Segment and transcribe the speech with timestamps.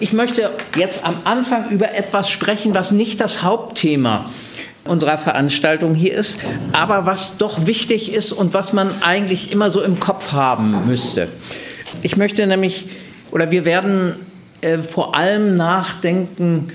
[0.00, 4.26] Ich möchte jetzt am Anfang über etwas sprechen, was nicht das Hauptthema
[4.84, 6.38] unserer Veranstaltung hier ist,
[6.72, 11.28] aber was doch wichtig ist und was man eigentlich immer so im Kopf haben müsste.
[12.02, 12.86] Ich möchte nämlich,
[13.32, 14.14] oder wir werden
[14.60, 16.68] äh, vor allem nachdenken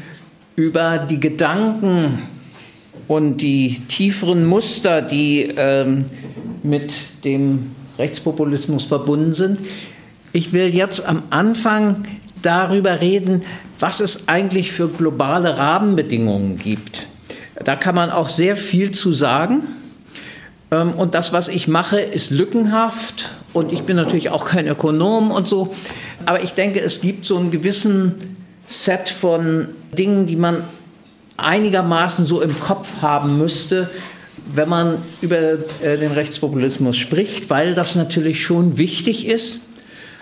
[0.55, 2.19] über die Gedanken
[3.07, 6.05] und die tieferen Muster, die ähm,
[6.61, 6.93] mit
[7.23, 9.59] dem Rechtspopulismus verbunden sind.
[10.33, 12.03] Ich will jetzt am Anfang
[12.45, 13.43] darüber reden,
[13.79, 17.07] was es eigentlich für globale Rahmenbedingungen gibt.
[17.63, 19.63] Da kann man auch sehr viel zu sagen.
[20.71, 23.29] Ähm, und das, was ich mache, ist lückenhaft.
[23.53, 25.73] Und ich bin natürlich auch kein Ökonom und so.
[26.25, 28.37] Aber ich denke, es gibt so einen gewissen
[28.67, 30.63] Set von Dingen, die man
[31.37, 33.89] einigermaßen so im Kopf haben müsste,
[34.53, 39.62] wenn man über äh, den Rechtspopulismus spricht, weil das natürlich schon wichtig ist.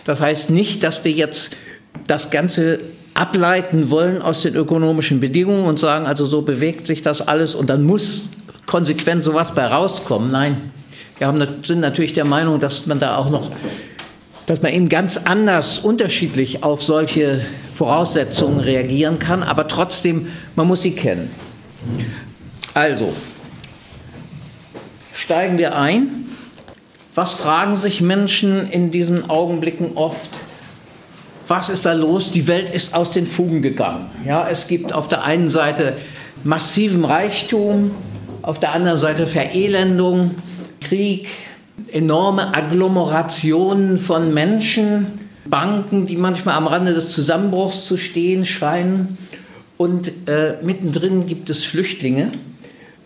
[0.04, 1.56] Das heißt nicht, dass wir jetzt
[2.08, 2.80] das Ganze
[3.14, 7.70] ableiten wollen aus den ökonomischen Bedingungen und sagen, also so bewegt sich das alles und
[7.70, 8.24] dann muss
[8.66, 10.32] konsequent sowas bei rauskommen.
[10.32, 10.72] Nein,
[11.18, 13.52] wir haben, sind natürlich der Meinung, dass man da auch noch,
[14.46, 17.42] dass man eben ganz anders, unterschiedlich auf solche
[17.74, 21.30] Voraussetzungen reagieren kann, aber trotzdem, man muss sie kennen.
[22.74, 23.14] Also,
[25.14, 26.26] steigen wir ein.
[27.14, 30.30] Was fragen sich Menschen in diesen Augenblicken oft?
[31.48, 32.32] Was ist da los?
[32.32, 34.08] Die Welt ist aus den Fugen gegangen.
[34.26, 35.98] Ja, es gibt auf der einen Seite
[36.44, 37.92] massiven Reichtum,
[38.42, 40.32] auf der anderen Seite Verelendung,
[40.80, 41.28] Krieg,
[41.92, 49.18] enorme Agglomerationen von Menschen, Banken, die manchmal am Rande des Zusammenbruchs zu stehen scheinen.
[49.78, 52.32] Und äh, mittendrin gibt es Flüchtlinge,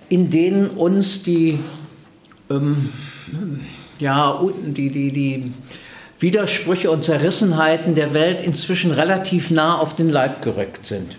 [0.10, 1.58] in denen uns die,
[2.50, 2.90] ähm,
[4.00, 5.54] ja, die, die, die
[6.26, 11.18] Widersprüche und Zerrissenheiten der Welt inzwischen relativ nah auf den Leib gerückt sind.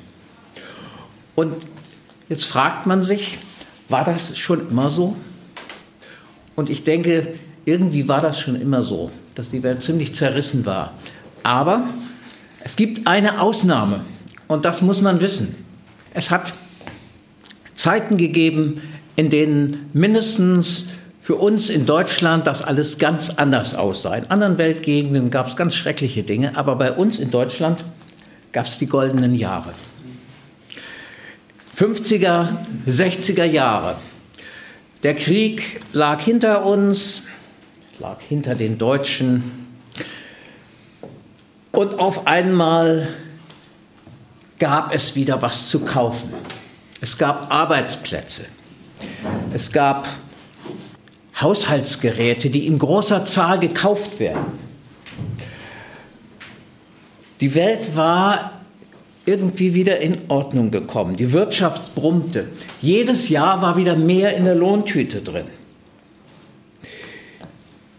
[1.37, 1.55] Und
[2.29, 3.39] jetzt fragt man sich,
[3.89, 5.15] war das schon immer so?
[6.57, 7.35] Und ich denke,
[7.65, 10.93] irgendwie war das schon immer so, dass die Welt ziemlich zerrissen war.
[11.45, 11.87] Aber
[12.65, 14.01] es gibt eine Ausnahme
[14.49, 15.55] und das muss man wissen.
[16.15, 16.53] Es hat
[17.77, 18.83] Zeiten gegeben,
[19.15, 20.87] in denen mindestens
[21.27, 24.15] für uns in Deutschland das alles ganz anders aussah.
[24.15, 27.85] In anderen Weltgegenden gab es ganz schreckliche Dinge, aber bei uns in Deutschland
[28.53, 29.71] gab es die goldenen Jahre.
[31.77, 32.51] 50er,
[32.87, 33.97] 60er Jahre.
[35.03, 37.23] Der Krieg lag hinter uns,
[37.99, 39.67] lag hinter den Deutschen.
[41.73, 43.09] Und auf einmal
[44.61, 46.33] gab es wieder was zu kaufen.
[47.01, 48.45] Es gab Arbeitsplätze.
[49.53, 50.07] Es gab
[51.41, 54.59] Haushaltsgeräte, die in großer Zahl gekauft werden.
[57.41, 58.53] Die Welt war
[59.27, 61.17] irgendwie wieder in Ordnung gekommen.
[61.17, 62.47] Die Wirtschaft brummte.
[62.81, 65.47] Jedes Jahr war wieder mehr in der Lohntüte drin.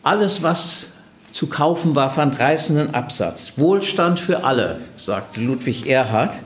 [0.02, 0.94] Alles, was
[1.34, 3.54] zu kaufen war, fand reißenden Absatz.
[3.58, 6.40] Wohlstand für alle, sagte Ludwig Erhard.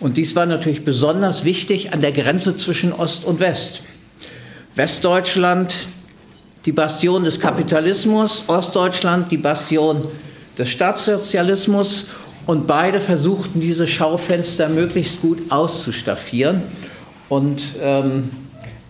[0.00, 3.82] Und dies war natürlich besonders wichtig an der Grenze zwischen Ost und West.
[4.74, 5.74] Westdeutschland
[6.64, 10.04] die Bastion des Kapitalismus, Ostdeutschland die Bastion
[10.58, 12.06] des Staatssozialismus
[12.46, 16.62] und beide versuchten diese Schaufenster möglichst gut auszustaffieren.
[17.28, 18.30] Und ähm,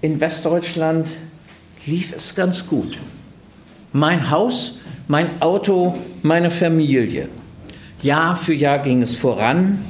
[0.01, 1.09] in Westdeutschland
[1.85, 2.99] lief es ganz gut.
[3.93, 4.79] Mein Haus,
[5.09, 7.29] mein Auto, meine Familie.
[8.03, 9.85] Jahr für Jahr ging es voran.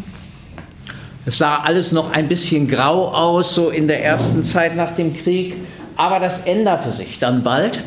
[1.27, 5.15] Es sah alles noch ein bisschen grau aus, so in der ersten Zeit nach dem
[5.15, 5.57] Krieg.
[5.99, 7.81] Aber das änderte sich dann bald.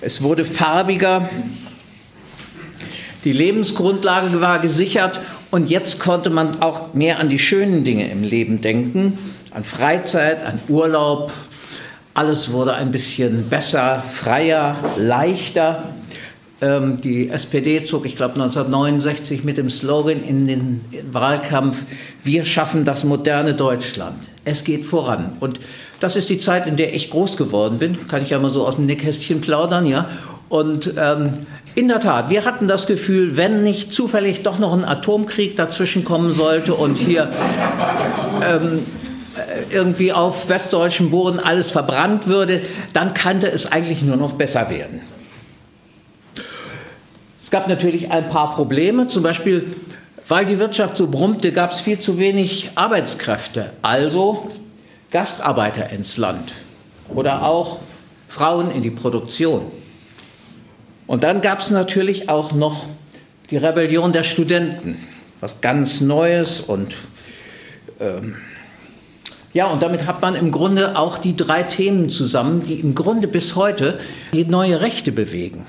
[0.00, 1.28] Es wurde farbiger,
[3.24, 5.18] die Lebensgrundlage war gesichert
[5.50, 9.18] und jetzt konnte man auch mehr an die schönen Dinge im Leben denken,
[9.50, 11.32] an Freizeit, an Urlaub.
[12.14, 15.82] Alles wurde ein bisschen besser, freier, leichter.
[16.60, 21.84] Ähm, die SPD zog, ich glaube 1969 mit dem Slogan in den Wahlkampf,
[22.22, 24.28] wir schaffen das moderne Deutschland.
[24.44, 25.36] Es geht voran.
[25.40, 25.58] Und
[26.02, 28.66] das ist die Zeit, in der ich groß geworden bin, kann ich ja mal so
[28.66, 30.08] aus dem Nähkästchen plaudern, ja.
[30.48, 31.30] Und ähm,
[31.74, 36.04] in der Tat, wir hatten das Gefühl, wenn nicht zufällig doch noch ein Atomkrieg dazwischen
[36.04, 37.28] kommen sollte und hier
[38.46, 38.80] ähm,
[39.36, 42.62] äh, irgendwie auf westdeutschem Boden alles verbrannt würde,
[42.92, 45.00] dann kannte es eigentlich nur noch besser werden.
[47.42, 49.74] Es gab natürlich ein paar Probleme, zum Beispiel,
[50.28, 53.72] weil die Wirtschaft so brummte, gab es viel zu wenig Arbeitskräfte.
[53.80, 54.50] Also
[55.12, 56.52] Gastarbeiter ins Land
[57.08, 57.78] oder auch
[58.28, 59.70] Frauen in die Produktion.
[61.06, 62.86] Und dann gab es natürlich auch noch
[63.50, 64.96] die Rebellion der Studenten.
[65.40, 66.94] was ganz Neues und
[68.00, 68.36] ähm,
[69.52, 73.26] ja, und damit hat man im Grunde auch die drei Themen zusammen, die im Grunde
[73.26, 73.98] bis heute
[74.32, 75.66] die neue Rechte bewegen.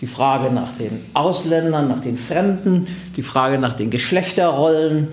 [0.00, 5.08] Die Frage nach den Ausländern, nach den Fremden, die Frage nach den Geschlechterrollen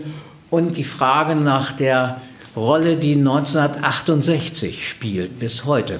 [0.49, 2.21] und die Frage nach der
[2.57, 5.99] Rolle, die 1968 spielt bis heute.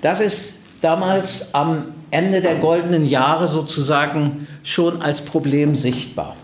[0.00, 6.36] Das ist damals am Ende der goldenen Jahre sozusagen schon als Problem sichtbar.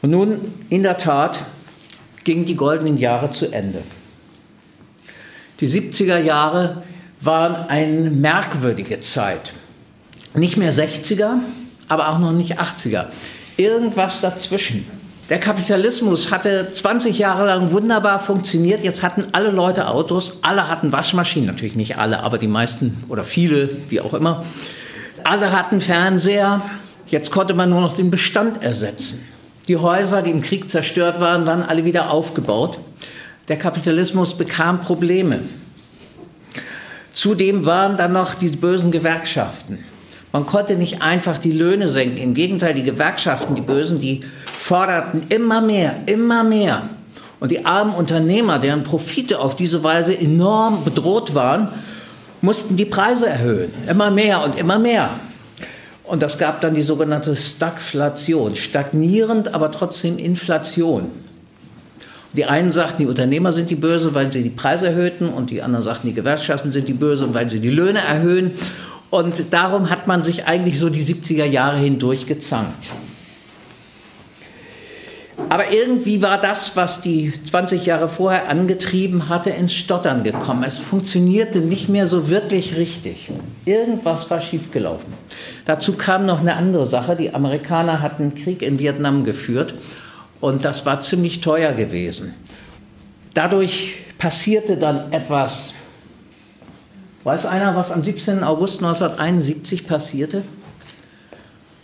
[0.00, 1.40] Und nun, in der Tat,
[2.24, 3.82] gingen die goldenen Jahre zu Ende.
[5.60, 6.82] Die 70er Jahre
[7.20, 9.52] waren eine merkwürdige Zeit.
[10.34, 11.40] Nicht mehr 60er,
[11.88, 13.06] aber auch noch nicht 80er.
[13.58, 14.95] Irgendwas dazwischen.
[15.28, 18.84] Der Kapitalismus hatte 20 Jahre lang wunderbar funktioniert.
[18.84, 23.24] Jetzt hatten alle Leute Autos, alle hatten Waschmaschinen, natürlich nicht alle, aber die meisten oder
[23.24, 24.44] viele, wie auch immer.
[25.24, 26.62] Alle hatten Fernseher.
[27.08, 29.26] Jetzt konnte man nur noch den Bestand ersetzen.
[29.66, 32.78] Die Häuser, die im Krieg zerstört waren, waren alle wieder aufgebaut.
[33.48, 35.40] Der Kapitalismus bekam Probleme.
[37.12, 39.78] Zudem waren dann noch die bösen Gewerkschaften.
[40.36, 42.18] Man konnte nicht einfach die Löhne senken.
[42.18, 46.82] Im Gegenteil, die Gewerkschaften, die Bösen, die forderten immer mehr, immer mehr.
[47.40, 51.68] Und die armen Unternehmer, deren Profite auf diese Weise enorm bedroht waren,
[52.42, 53.72] mussten die Preise erhöhen.
[53.88, 55.08] Immer mehr und immer mehr.
[56.04, 58.56] Und das gab dann die sogenannte Stagflation.
[58.56, 61.06] Stagnierend, aber trotzdem Inflation.
[62.34, 65.62] Die einen sagten, die Unternehmer sind die Böse, weil sie die Preise erhöhten, und die
[65.62, 68.50] anderen sagten, die Gewerkschaften sind die Böse, weil sie die Löhne erhöhen.
[69.10, 72.84] Und darum hat man sich eigentlich so die 70er Jahre hindurch gezankt.
[75.48, 80.64] Aber irgendwie war das, was die 20 Jahre vorher angetrieben hatte, ins Stottern gekommen.
[80.64, 83.30] Es funktionierte nicht mehr so wirklich richtig.
[83.64, 85.12] Irgendwas war schiefgelaufen.
[85.64, 87.16] Dazu kam noch eine andere Sache.
[87.16, 89.74] Die Amerikaner hatten Krieg in Vietnam geführt
[90.40, 92.34] und das war ziemlich teuer gewesen.
[93.34, 95.74] Dadurch passierte dann etwas.
[97.26, 98.44] Weiß einer, was am 17.
[98.44, 100.44] August 1971 passierte?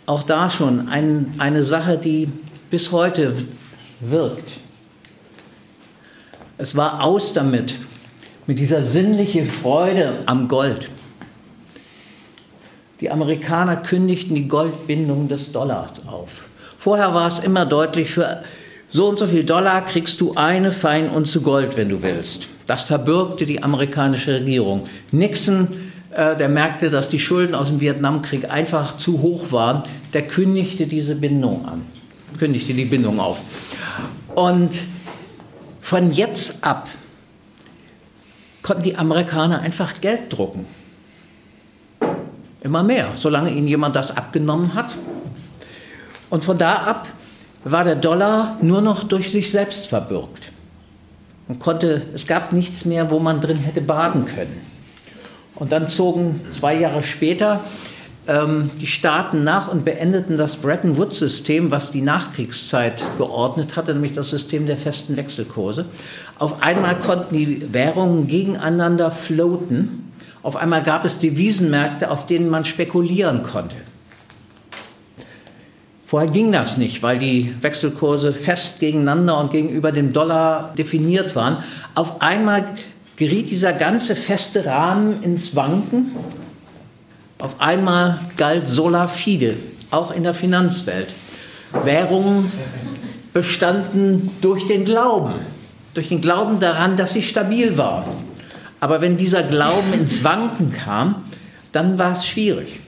[0.05, 2.31] Auch da schon ein, eine Sache, die
[2.71, 3.35] bis heute
[3.99, 4.49] wirkt.
[6.57, 7.75] Es war aus damit,
[8.47, 10.87] mit dieser sinnlichen Freude am Gold.
[13.01, 16.45] Die Amerikaner kündigten die Goldbindung des Dollars auf.
[16.79, 18.43] Vorher war es immer deutlich, für
[18.87, 22.47] so und so viel Dollar kriegst du eine Feinunze Gold, wenn du willst.
[22.65, 24.87] Das verbürgte die amerikanische Regierung.
[25.11, 25.67] Nixon,
[26.11, 29.83] äh, der merkte, dass die Schulden aus dem Vietnamkrieg einfach zu hoch waren,
[30.13, 31.81] der kündigte diese Bindung an
[32.37, 33.41] kündigte die Bindung auf.
[34.35, 34.83] Und
[35.81, 36.89] von jetzt ab
[38.61, 40.65] konnten die Amerikaner einfach Geld drucken.
[42.61, 44.95] Immer mehr, solange ihnen jemand das abgenommen hat.
[46.29, 47.09] Und von da ab
[47.65, 50.52] war der Dollar nur noch durch sich selbst verbürgt.
[51.53, 54.59] Man konnte, es gab nichts mehr, wo man drin hätte baden können.
[55.53, 57.59] Und dann zogen zwei Jahre später
[58.25, 64.13] ähm, die Staaten nach und beendeten das Bretton Woods-System, was die Nachkriegszeit geordnet hatte, nämlich
[64.13, 65.85] das System der festen Wechselkurse.
[66.39, 70.11] Auf einmal konnten die Währungen gegeneinander floaten.
[70.41, 73.75] Auf einmal gab es Devisenmärkte, auf denen man spekulieren konnte.
[76.13, 81.57] Vorher ging das nicht, weil die Wechselkurse fest gegeneinander und gegenüber dem Dollar definiert waren.
[81.95, 82.65] Auf einmal
[83.15, 86.11] geriet dieser ganze feste Rahmen ins Wanken
[87.39, 89.55] auf einmal galt sola fide,
[89.89, 91.07] auch in der Finanzwelt.
[91.83, 92.51] Währungen
[93.33, 95.33] bestanden durch den Glauben,
[95.95, 98.11] durch den Glauben daran, dass sie stabil waren.
[98.79, 101.23] Aber wenn dieser Glauben ins Wanken kam,
[101.71, 102.82] dann war es schwierig.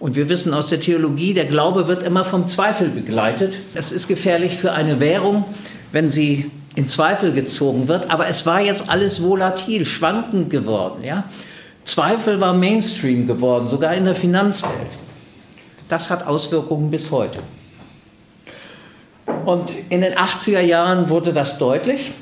[0.00, 3.54] Und wir wissen aus der Theologie, der Glaube wird immer vom Zweifel begleitet.
[3.74, 5.44] Es ist gefährlich für eine Währung,
[5.92, 8.10] wenn sie in Zweifel gezogen wird.
[8.10, 11.04] Aber es war jetzt alles volatil, schwankend geworden.
[11.04, 11.24] Ja?
[11.84, 14.72] Zweifel war Mainstream geworden, sogar in der Finanzwelt.
[15.88, 17.40] Das hat Auswirkungen bis heute.
[19.44, 22.12] Und in den 80er Jahren wurde das deutlich.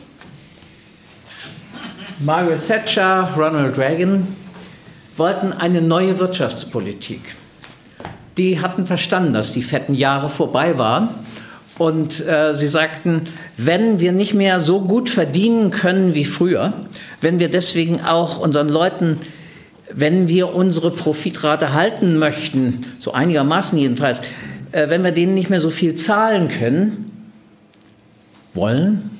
[2.18, 4.26] Margaret Thatcher, Ronald Reagan
[5.16, 7.20] wollten eine neue Wirtschaftspolitik.
[8.38, 11.09] Die hatten verstanden, dass die fetten Jahre vorbei waren.
[11.76, 13.23] Und äh, sie sagten,
[13.57, 16.73] wenn wir nicht mehr so gut verdienen können wie früher,
[17.21, 19.18] wenn wir deswegen auch unseren Leuten
[19.92, 24.21] wenn wir unsere Profitrate halten möchten, so einigermaßen jedenfalls,
[24.73, 27.33] äh, wenn wir denen nicht mehr so viel zahlen können,
[28.54, 29.11] wollen,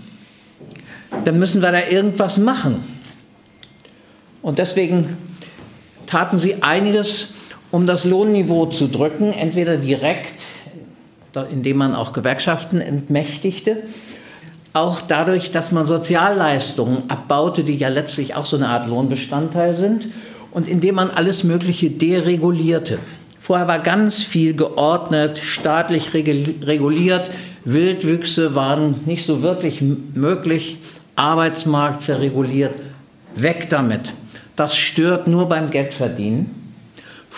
[1.25, 2.82] dann müssen wir da irgendwas machen.
[4.42, 5.16] Und deswegen
[6.06, 7.32] taten sie einiges,
[7.70, 10.34] um das Lohnniveau zu drücken, entweder direkt
[11.50, 13.82] indem man auch Gewerkschaften entmächtigte.
[14.72, 20.08] Auch dadurch, dass man Sozialleistungen abbaute, die ja letztlich auch so eine Art Lohnbestandteil sind,
[20.50, 22.98] und indem man alles Mögliche deregulierte.
[23.38, 27.30] Vorher war ganz viel geordnet, staatlich reguliert,
[27.64, 30.78] Wildwüchse waren nicht so wirklich möglich,
[31.16, 32.75] Arbeitsmarkt verreguliert.
[33.34, 34.14] Weg damit.
[34.56, 36.57] Das stört nur beim Geldverdienen.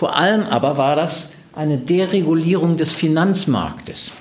[0.01, 4.13] Vor allem aber war das eine Deregulierung des Finanzmarktes.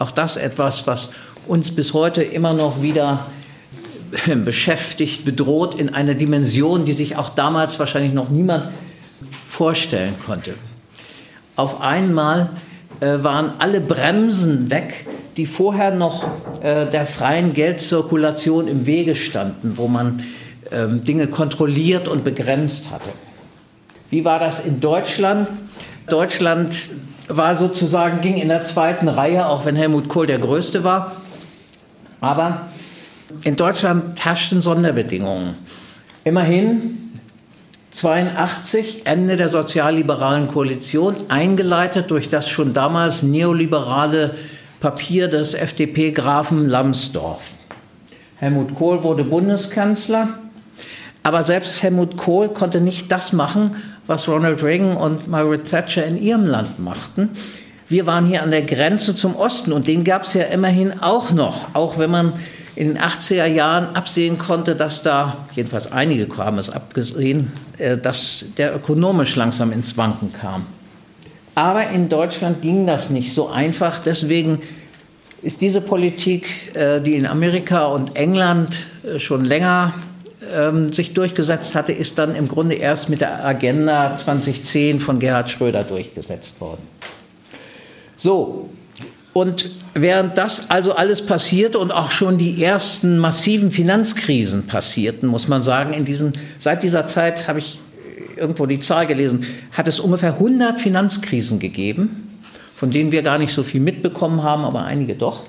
[0.00, 1.10] Auch das etwas, was
[1.46, 3.26] uns bis heute immer noch wieder
[4.44, 8.66] beschäftigt, bedroht in einer Dimension, die sich auch damals wahrscheinlich noch niemand
[9.44, 10.54] vorstellen konnte.
[11.54, 12.50] Auf einmal
[12.98, 16.24] äh, waren alle Bremsen weg, die vorher noch
[16.64, 20.24] äh, der freien Geldzirkulation im Wege standen, wo man
[20.72, 23.10] äh, Dinge kontrolliert und begrenzt hatte.
[24.10, 25.48] Wie war das in Deutschland?
[26.08, 26.88] Deutschland
[27.28, 31.16] war sozusagen, ging in der zweiten Reihe, auch wenn Helmut Kohl der Größte war.
[32.20, 32.68] Aber
[33.44, 35.54] in Deutschland herrschten Sonderbedingungen.
[36.24, 37.18] Immerhin
[37.92, 44.34] 82, Ende der sozialliberalen Koalition, eingeleitet durch das schon damals neoliberale
[44.80, 47.42] Papier des FDP-Grafen Lambsdorff.
[48.36, 50.28] Helmut Kohl wurde Bundeskanzler,
[51.26, 53.74] aber selbst Helmut Kohl konnte nicht das machen,
[54.06, 57.30] was Ronald Reagan und Margaret Thatcher in ihrem Land machten.
[57.88, 61.32] Wir waren hier an der Grenze zum Osten und den gab es ja immerhin auch
[61.32, 62.32] noch, auch wenn man
[62.76, 68.44] in den 80er Jahren absehen konnte, dass da, jedenfalls einige haben es abgesehen, äh, dass
[68.56, 70.64] der ökonomisch langsam ins Wanken kam.
[71.56, 73.98] Aber in Deutschland ging das nicht so einfach.
[73.98, 74.62] Deswegen
[75.42, 79.92] ist diese Politik, äh, die in Amerika und England äh, schon länger
[80.52, 85.50] ähm, sich durchgesetzt hatte, ist dann im Grunde erst mit der Agenda 2010 von Gerhard
[85.50, 86.82] Schröder durchgesetzt worden.
[88.16, 88.70] So,
[89.32, 95.48] und während das also alles passierte und auch schon die ersten massiven Finanzkrisen passierten, muss
[95.48, 97.78] man sagen, in diesen, seit dieser Zeit habe ich
[98.36, 102.38] irgendwo die Zahl gelesen, hat es ungefähr 100 Finanzkrisen gegeben,
[102.74, 105.44] von denen wir gar nicht so viel mitbekommen haben, aber einige doch.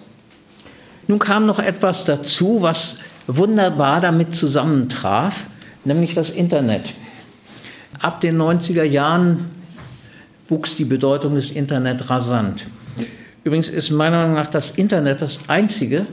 [1.07, 5.47] Nun kam noch etwas dazu, was wunderbar damit zusammentraf,
[5.83, 6.93] nämlich das Internet.
[7.99, 9.51] Ab den 90er Jahren
[10.47, 12.65] wuchs die Bedeutung des Internet rasant.
[13.43, 16.05] Übrigens ist meiner Meinung nach das Internet das Einzige,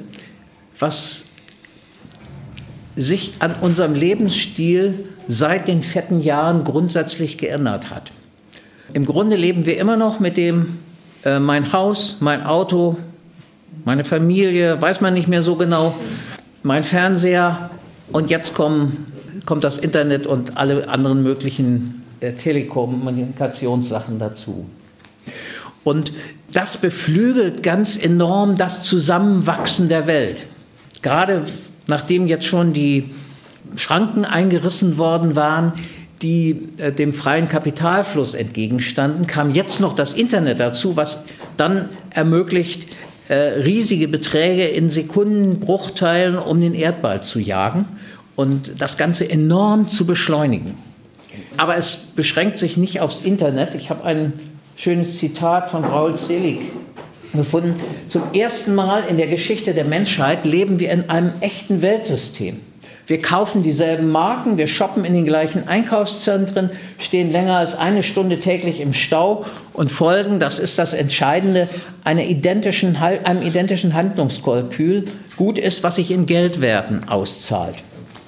[0.79, 1.25] was
[2.97, 8.13] sich an unserem Lebensstil seit den fetten Jahren grundsätzlich geändert hat.
[8.93, 10.79] Im Grunde leben wir immer noch mit dem
[11.25, 12.97] äh, mein Haus, mein Auto,
[13.85, 15.95] meine Familie, weiß man nicht mehr so genau,
[16.65, 17.71] mein Fernseher
[18.11, 19.13] und jetzt kommen,
[19.47, 24.65] kommt das Internet und alle anderen möglichen äh, Telekommunikationssachen dazu.
[25.85, 26.13] Und
[26.53, 30.45] das beflügelt ganz enorm das Zusammenwachsen der Welt.
[31.03, 31.45] Gerade
[31.87, 33.11] nachdem jetzt schon die
[33.77, 35.75] Schranken eingerissen worden waren,
[36.23, 41.25] die äh, dem freien Kapitalfluss entgegenstanden, kam jetzt noch das Internet dazu, was
[41.59, 42.89] dann ermöglicht,
[43.29, 47.87] äh, riesige Beträge in Sekundenbruchteilen um den Erdball zu jagen
[48.37, 50.75] und das Ganze enorm zu beschleunigen.
[51.57, 53.75] Aber es beschränkt sich nicht aufs Internet.
[53.75, 54.33] Ich habe einen
[54.77, 56.61] schönes Zitat von Raul Selig
[57.33, 57.75] gefunden.
[58.09, 62.61] Zum ersten Mal in der Geschichte der Menschheit leben wir in einem echten Weltsystem.
[63.07, 68.41] Wir kaufen dieselben Marken, wir shoppen in den gleichen Einkaufszentren, stehen länger als eine Stunde
[68.41, 69.45] täglich im Stau
[69.75, 71.69] und folgen, das ist das Entscheidende,
[72.07, 75.05] identischen, einem identischen Handlungskalkül
[75.37, 77.77] gut ist, was sich in Geldwerten auszahlt.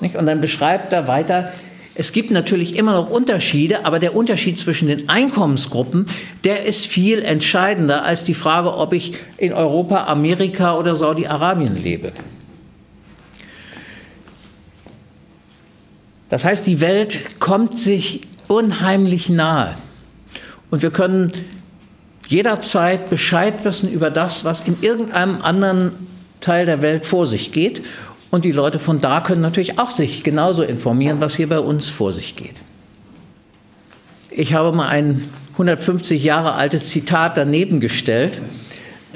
[0.00, 1.52] Und dann beschreibt er weiter,
[1.98, 6.04] es gibt natürlich immer noch Unterschiede, aber der Unterschied zwischen den Einkommensgruppen,
[6.44, 12.12] der ist viel entscheidender als die Frage, ob ich in Europa, Amerika oder Saudi-Arabien lebe.
[16.28, 19.76] Das heißt, die Welt kommt sich unheimlich nahe.
[20.70, 21.32] Und wir können
[22.26, 25.92] jederzeit Bescheid wissen über das, was in irgendeinem anderen
[26.40, 27.84] Teil der Welt vor sich geht.
[28.30, 31.88] Und die Leute von da können natürlich auch sich genauso informieren, was hier bei uns
[31.88, 32.56] vor sich geht.
[34.30, 38.38] Ich habe mal ein 150 Jahre altes Zitat daneben gestellt,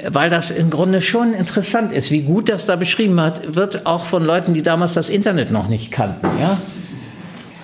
[0.09, 3.21] weil das im Grunde schon interessant ist, wie gut das da beschrieben
[3.53, 6.27] wird auch von Leuten, die damals das Internet noch nicht kannten.
[6.39, 6.57] Ja?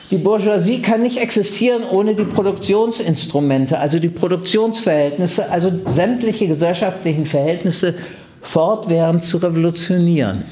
[0.10, 7.96] Die Bourgeoisie kann nicht existieren ohne die Produktionsinstrumente, also die Produktionsverhältnisse, also sämtliche gesellschaftlichen Verhältnisse
[8.42, 10.44] fortwährend zu revolutionieren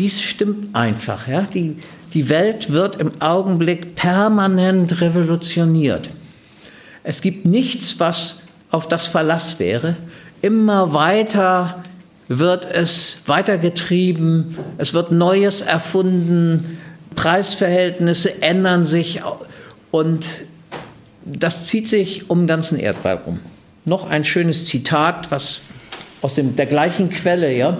[0.00, 1.28] dies stimmt einfach.
[1.28, 1.42] Ja?
[1.42, 1.76] Die,
[2.14, 6.08] die Welt wird im Augenblick permanent revolutioniert.
[7.04, 8.38] Es gibt nichts, was
[8.70, 9.96] auf das Verlass wäre.
[10.42, 11.84] immer weiter
[12.28, 16.78] wird es weitergetrieben, es wird Neues erfunden,
[17.14, 19.20] Preisverhältnisse ändern sich
[19.90, 20.26] und
[21.24, 23.40] das zieht sich um den ganzen Erdball rum.
[23.84, 25.62] Noch ein schönes Zitat, was
[26.22, 27.78] aus dem, der gleichen Quelle, ja.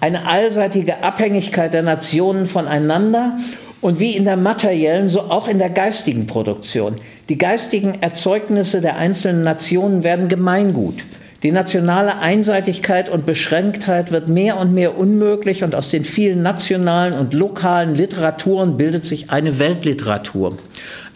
[0.00, 3.38] Eine allseitige Abhängigkeit der Nationen voneinander
[3.80, 6.96] und wie in der materiellen, so auch in der geistigen Produktion.
[7.28, 11.04] Die geistigen Erzeugnisse der einzelnen Nationen werden Gemeingut.
[11.42, 17.14] Die nationale Einseitigkeit und Beschränktheit wird mehr und mehr unmöglich und aus den vielen nationalen
[17.14, 20.58] und lokalen Literaturen bildet sich eine Weltliteratur.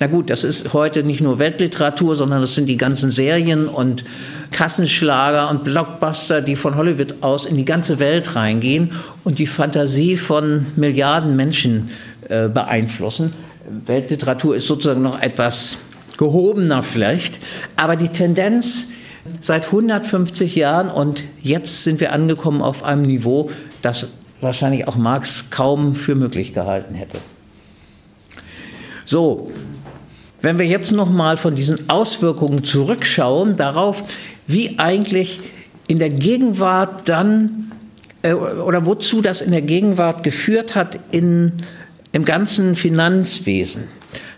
[0.00, 4.04] Na gut, das ist heute nicht nur Weltliteratur, sondern das sind die ganzen Serien und
[4.50, 8.92] Kassenschlager und Blockbuster, die von Hollywood aus in die ganze Welt reingehen
[9.24, 11.90] und die Fantasie von Milliarden Menschen
[12.30, 13.34] äh, beeinflussen.
[13.84, 15.76] Weltliteratur ist sozusagen noch etwas
[16.16, 17.40] gehobener vielleicht,
[17.76, 18.88] aber die Tendenz
[19.40, 23.50] seit 150 Jahren und jetzt sind wir angekommen auf einem Niveau,
[23.82, 27.18] das wahrscheinlich auch Marx kaum für möglich gehalten hätte.
[29.04, 29.50] So,
[30.40, 34.04] wenn wir jetzt noch mal von diesen Auswirkungen zurückschauen darauf,
[34.46, 35.40] wie eigentlich
[35.86, 37.72] in der Gegenwart dann
[38.22, 41.52] äh, oder wozu das in der Gegenwart geführt hat in,
[42.12, 43.84] im ganzen Finanzwesen,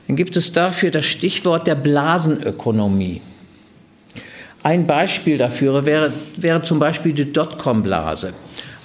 [0.06, 3.20] dann gibt es dafür das Stichwort der Blasenökonomie.
[4.66, 8.32] Ein Beispiel dafür wäre, wäre zum Beispiel die Dotcom-Blase.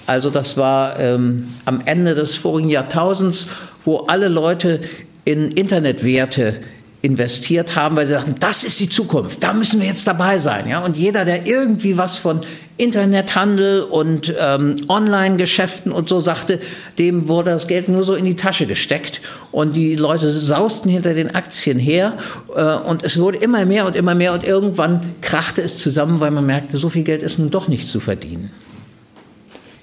[0.06, 3.48] Also das war ähm, am Ende des vorigen Jahrtausends,
[3.84, 4.78] wo alle Leute
[5.24, 6.60] in Internetwerte
[7.00, 10.68] investiert haben, weil sie sagten, das ist die Zukunft, da müssen wir jetzt dabei sein.
[10.68, 10.84] Ja?
[10.84, 12.42] Und jeder, der irgendwie was von
[12.82, 16.58] Internethandel und ähm, Online-Geschäften und so sagte,
[16.98, 19.20] dem wurde das Geld nur so in die Tasche gesteckt
[19.52, 22.14] und die Leute sausten hinter den Aktien her
[22.56, 26.32] äh, und es wurde immer mehr und immer mehr und irgendwann krachte es zusammen, weil
[26.32, 28.50] man merkte, so viel Geld ist nun doch nicht zu verdienen.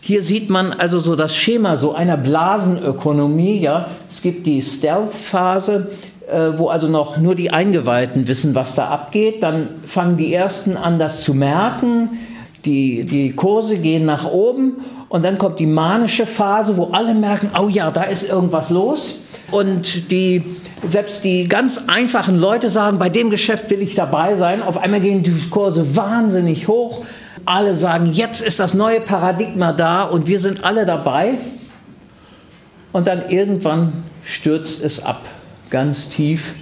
[0.02, 3.60] Hier sieht man also so das Schema so einer Blasenökonomie.
[3.60, 5.92] Ja, es gibt die Stealth-Phase,
[6.28, 9.44] äh, wo also noch nur die Eingeweihten wissen, was da abgeht.
[9.44, 12.10] Dann fangen die Ersten an, das zu merken.
[12.66, 17.50] Die, die Kurse gehen nach oben und dann kommt die manische Phase, wo alle merken,
[17.60, 19.16] oh ja, da ist irgendwas los.
[19.52, 20.44] Und die,
[20.86, 24.62] selbst die ganz einfachen Leute sagen, bei dem Geschäft will ich dabei sein.
[24.62, 27.04] Auf einmal gehen die Kurse wahnsinnig hoch.
[27.46, 31.36] Alle sagen, jetzt ist das neue Paradigma da und wir sind alle dabei.
[32.92, 35.22] Und dann irgendwann stürzt es ab
[35.70, 36.56] ganz tief.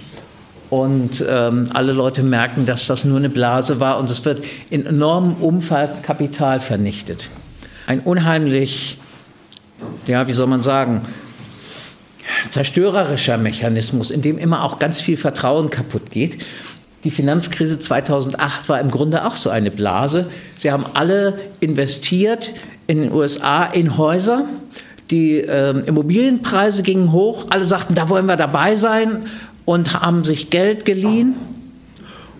[0.70, 4.84] Und ähm, alle Leute merken, dass das nur eine Blase war und es wird in
[4.84, 7.30] enormem Umfang Kapital vernichtet.
[7.86, 8.98] Ein unheimlich,
[10.06, 11.02] ja, wie soll man sagen,
[12.50, 16.38] zerstörerischer Mechanismus, in dem immer auch ganz viel Vertrauen kaputt geht.
[17.04, 20.26] Die Finanzkrise 2008 war im Grunde auch so eine Blase.
[20.58, 22.52] Sie haben alle investiert
[22.86, 24.46] in den USA in Häuser
[25.10, 27.46] die äh, Immobilienpreise gingen hoch.
[27.50, 29.24] Alle sagten, da wollen wir dabei sein
[29.68, 31.34] und haben sich Geld geliehen.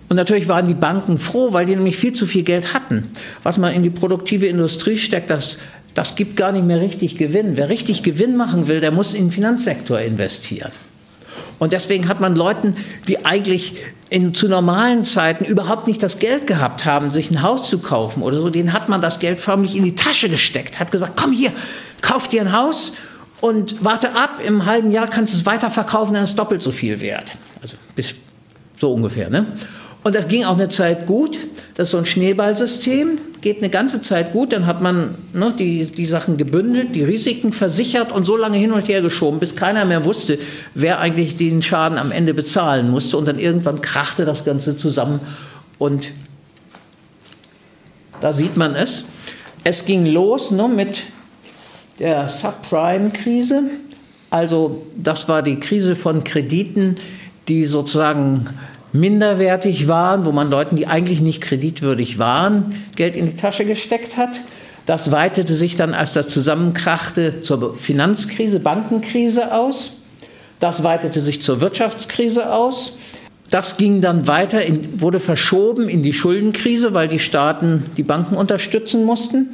[0.09, 3.11] Und natürlich waren die Banken froh, weil die nämlich viel zu viel Geld hatten.
[3.43, 5.59] Was man in die produktive Industrie steckt, das,
[5.93, 7.59] das gibt gar nicht mehr richtig Gewinn.
[7.59, 10.71] Wer richtig Gewinn machen will, der muss in den Finanzsektor investieren.
[11.59, 12.77] Und deswegen hat man Leuten,
[13.09, 13.75] die eigentlich
[14.09, 18.23] in, zu normalen Zeiten überhaupt nicht das Geld gehabt haben, sich ein Haus zu kaufen
[18.23, 21.33] oder so, denen hat man das Geld förmlich in die Tasche gesteckt, hat gesagt, komm
[21.33, 21.53] hier,
[22.01, 22.95] kauf dir ein Haus
[23.41, 26.71] und warte ab, im halben Jahr kannst du es weiterverkaufen, dann ist es doppelt so
[26.71, 27.37] viel wert.
[27.63, 28.15] Also bis
[28.77, 29.31] so ungefähr.
[29.31, 29.47] Ne?
[30.03, 31.39] Und das ging auch eine Zeit gut.
[31.75, 34.53] Das ist so ein Schneeballsystem, geht eine ganze Zeit gut.
[34.53, 38.73] Dann hat man ne, die, die Sachen gebündelt, die Risiken versichert und so lange hin
[38.73, 40.39] und her geschoben, bis keiner mehr wusste,
[40.75, 43.17] wer eigentlich den Schaden am Ende bezahlen musste.
[43.17, 45.21] Und dann irgendwann krachte das Ganze zusammen.
[45.79, 46.11] Und
[48.21, 49.05] da sieht man es.
[49.63, 51.03] Es ging los ne, mit
[51.99, 53.65] der Subprime-Krise.
[54.31, 56.97] Also das war die Krise von Krediten,
[57.49, 58.47] die sozusagen
[58.93, 64.17] minderwertig waren, wo man Leuten, die eigentlich nicht kreditwürdig waren, Geld in die Tasche gesteckt
[64.17, 64.31] hat.
[64.87, 69.93] Das weitete sich dann, als das zusammenkrachte, zur Finanzkrise, Bankenkrise aus.
[70.61, 72.97] Das weitete sich zur Wirtschaftskrise aus.
[73.51, 78.37] Das ging dann weiter, in, wurde verschoben in die Schuldenkrise, weil die Staaten die Banken
[78.37, 79.51] unterstützen mussten.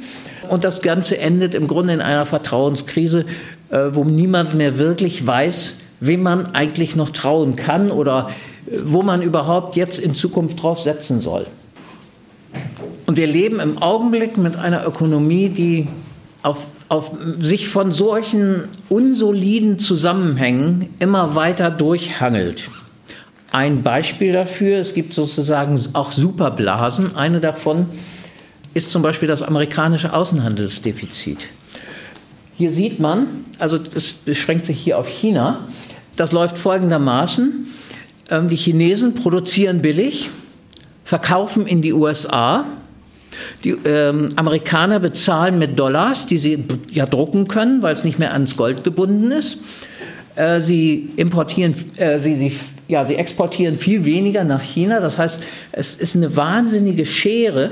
[0.49, 3.25] Und das Ganze endet im Grunde in einer Vertrauenskrise,
[3.69, 8.29] äh, wo niemand mehr wirklich weiß, wem man eigentlich noch trauen kann oder
[8.67, 11.47] äh, wo man überhaupt jetzt in Zukunft drauf setzen soll.
[13.05, 15.87] Und wir leben im Augenblick mit einer Ökonomie, die
[16.43, 22.69] auf, auf sich von solchen unsoliden Zusammenhängen immer weiter durchhangelt.
[23.55, 27.15] Ein Beispiel dafür, es gibt sozusagen auch Superblasen.
[27.15, 27.85] Eine davon
[28.73, 31.37] ist zum Beispiel das amerikanische Außenhandelsdefizit.
[32.57, 35.69] Hier sieht man, also es beschränkt sich hier auf China,
[36.17, 37.67] das läuft folgendermaßen.
[38.29, 40.29] Ähm, die Chinesen produzieren billig,
[41.05, 42.65] verkaufen in die USA.
[43.63, 48.33] Die ähm, Amerikaner bezahlen mit Dollars, die sie ja drucken können, weil es nicht mehr
[48.33, 49.59] ans Gold gebunden ist.
[50.35, 52.51] Äh, sie importieren, äh, sie, sie,
[52.87, 54.99] ja, sie exportieren viel weniger nach China.
[54.99, 57.71] Das heißt, es ist eine wahnsinnige Schere,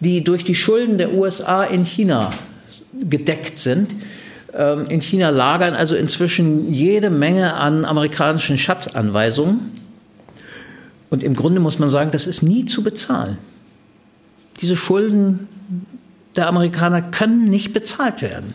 [0.00, 2.30] die durch die Schulden der USA in China
[2.92, 3.90] gedeckt sind.
[4.54, 9.72] Ähm, in China lagern also inzwischen jede Menge an amerikanischen Schatzanweisungen.
[11.10, 13.38] Und im Grunde muss man sagen, das ist nie zu bezahlen.
[14.60, 15.48] Diese Schulden
[16.36, 18.54] der Amerikaner können nicht bezahlt werden.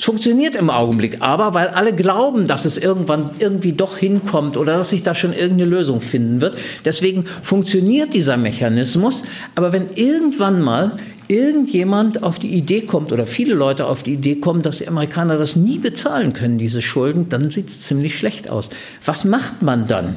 [0.00, 4.78] Es funktioniert im Augenblick aber, weil alle glauben, dass es irgendwann irgendwie doch hinkommt oder
[4.78, 6.56] dass sich da schon irgendeine Lösung finden wird.
[6.86, 9.24] Deswegen funktioniert dieser Mechanismus.
[9.56, 10.92] Aber wenn irgendwann mal
[11.28, 15.36] irgendjemand auf die Idee kommt oder viele Leute auf die Idee kommen, dass die Amerikaner
[15.36, 18.70] das nie bezahlen können, diese Schulden, dann sieht es ziemlich schlecht aus.
[19.04, 20.16] Was macht man dann?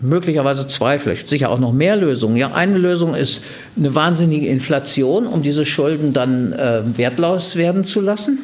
[0.00, 2.36] Möglicherweise zwei, vielleicht sicher auch noch mehr Lösungen.
[2.36, 3.42] Ja, eine Lösung ist
[3.76, 8.38] eine wahnsinnige Inflation, um diese Schulden dann äh, wertlos werden zu lassen.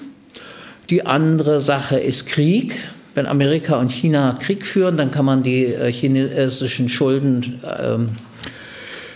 [0.90, 2.74] Die andere Sache ist Krieg.
[3.14, 7.98] Wenn Amerika und China Krieg führen, dann kann man die äh, chinesischen Schulden äh,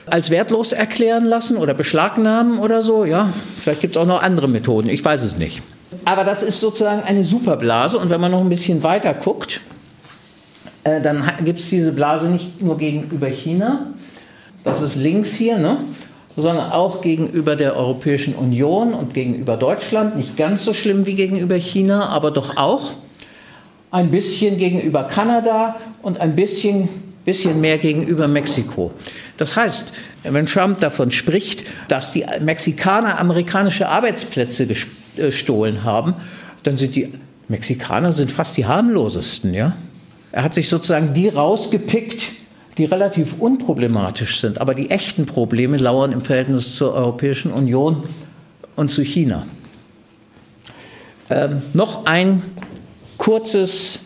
[0.07, 3.05] als wertlos erklären lassen oder beschlagnahmen oder so.
[3.05, 4.89] Ja, vielleicht gibt es auch noch andere Methoden.
[4.89, 5.63] Ich weiß es nicht.
[6.05, 7.99] Aber das ist sozusagen eine Superblase.
[7.99, 9.61] Und wenn man noch ein bisschen weiter guckt,
[10.85, 13.87] äh, dann gibt es diese Blase nicht nur gegenüber China,
[14.63, 15.79] das ist links hier, ne?
[16.37, 20.17] sondern auch gegenüber der Europäischen Union und gegenüber Deutschland.
[20.17, 22.93] Nicht ganz so schlimm wie gegenüber China, aber doch auch.
[23.91, 26.89] Ein bisschen gegenüber Kanada und ein bisschen,
[27.25, 28.93] bisschen mehr gegenüber Mexiko.
[29.37, 29.93] Das heißt,
[30.25, 34.67] wenn Trump davon spricht, dass die Mexikaner amerikanische Arbeitsplätze
[35.17, 36.15] gestohlen haben,
[36.65, 37.13] dann sind die
[37.47, 39.75] Mexikaner sind fast die harmlosesten, ja?
[40.35, 42.25] Er hat sich sozusagen die rausgepickt,
[42.77, 44.61] die relativ unproblematisch sind.
[44.61, 48.03] Aber die echten Probleme lauern im Verhältnis zur Europäischen Union
[48.75, 49.47] und zu China.
[51.31, 52.43] Ähm, noch ein
[53.17, 54.01] kurzes,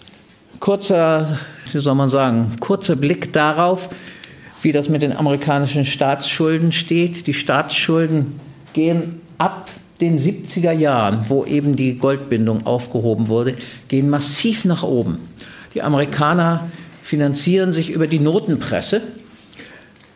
[0.60, 1.38] kurzer,
[1.72, 3.88] wie soll man sagen, kurzer Blick darauf,
[4.60, 7.26] wie das mit den amerikanischen Staatsschulden steht.
[7.26, 8.38] Die Staatsschulden
[8.74, 9.70] gehen ab
[10.02, 13.56] den 70er Jahren, wo eben die Goldbindung aufgehoben wurde,
[13.88, 15.27] gehen massiv nach oben.
[15.74, 16.68] Die Amerikaner
[17.02, 19.02] finanzieren sich über die Notenpresse.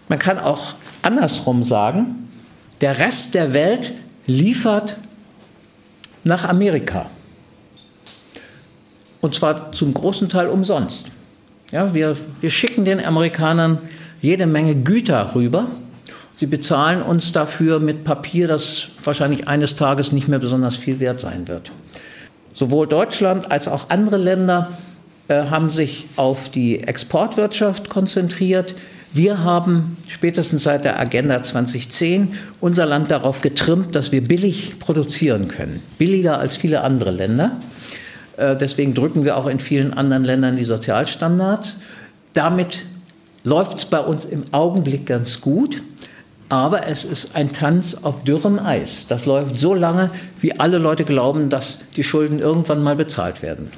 [0.09, 2.29] Man kann auch andersrum sagen,
[2.81, 3.93] der Rest der Welt
[4.27, 4.97] liefert
[6.25, 7.07] nach Amerika.
[9.21, 11.07] Und zwar zum großen Teil umsonst.
[11.71, 13.79] Ja, wir, wir schicken den Amerikanern
[14.21, 15.67] jede Menge Güter rüber.
[16.37, 21.21] Sie bezahlen uns dafür mit Papier, das wahrscheinlich eines Tages nicht mehr besonders viel wert
[21.21, 21.71] sein wird.
[22.53, 24.77] Sowohl Deutschland als auch andere Länder
[25.33, 28.75] haben sich auf die Exportwirtschaft konzentriert.
[29.13, 35.49] Wir haben spätestens seit der Agenda 2010 unser Land darauf getrimmt, dass wir billig produzieren
[35.49, 37.59] können, billiger als viele andere Länder.
[38.37, 41.77] Äh, deswegen drücken wir auch in vielen anderen Ländern die Sozialstandards.
[42.33, 42.87] Damit
[43.45, 45.83] läuft es bei uns im Augenblick ganz gut,
[46.49, 49.07] aber es ist ein Tanz auf dürrem Eis.
[49.09, 53.71] Das läuft so lange, wie alle Leute glauben, dass die Schulden irgendwann mal bezahlt werden.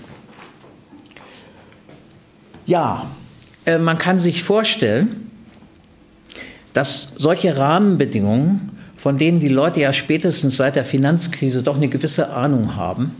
[2.66, 3.06] Ja,
[3.66, 5.30] äh, man kann sich vorstellen,
[6.72, 12.30] dass solche Rahmenbedingungen, von denen die Leute ja spätestens seit der Finanzkrise doch eine gewisse
[12.30, 13.12] Ahnung haben,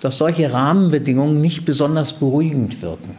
[0.00, 3.16] dass solche Rahmenbedingungen nicht besonders beruhigend wirken.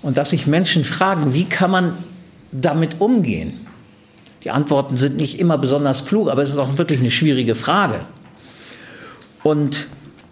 [0.00, 1.92] Und dass sich Menschen fragen, wie kann man
[2.50, 3.66] damit umgehen?
[4.44, 8.00] Die Antworten sind nicht immer besonders klug, aber es ist auch wirklich eine schwierige Frage.
[9.42, 9.88] Und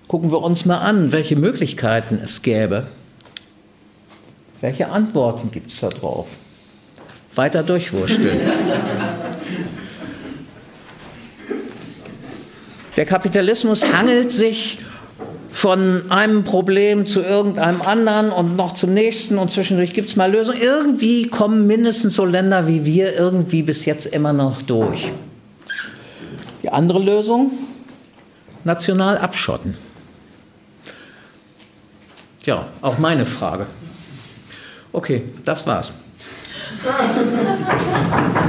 [0.09, 2.87] gucken wir uns mal an, welche Möglichkeiten es gäbe,
[4.61, 6.29] welche Antworten gibt es da drauf?
[7.35, 8.41] Weiter durchwursteln.
[12.97, 14.79] Der Kapitalismus hangelt sich
[15.51, 20.31] von einem Problem zu irgendeinem anderen und noch zum nächsten und zwischendurch gibt es mal
[20.31, 20.61] Lösungen.
[20.61, 25.13] Irgendwie kommen mindestens so Länder wie wir irgendwie bis jetzt immer noch durch.
[26.63, 27.53] Die andere Lösung,
[28.65, 29.77] national abschotten.
[32.45, 33.67] Ja, auch meine Frage.
[34.97, 35.93] Okay, das war's.